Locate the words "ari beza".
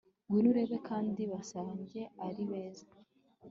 2.27-2.87